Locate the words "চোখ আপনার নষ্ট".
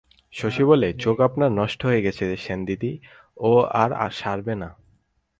0.93-1.79